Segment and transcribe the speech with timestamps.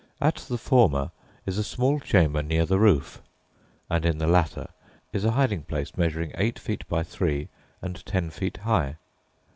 [0.19, 1.11] At the former
[1.45, 3.21] is a small chamber near the roof,
[3.87, 4.69] and in the latter
[5.13, 7.49] is a hiding place measuring eight feet by three
[7.83, 8.95] and ten feet high.